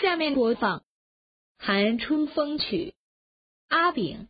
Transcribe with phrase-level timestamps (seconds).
[0.00, 0.78] 下面播放
[1.58, 2.94] 《寒春风曲》，
[3.76, 4.28] 阿炳。